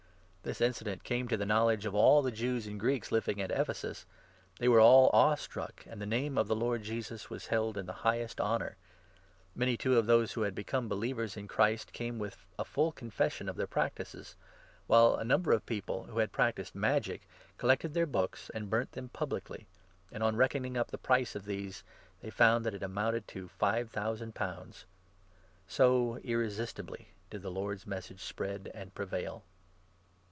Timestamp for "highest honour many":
8.01-9.77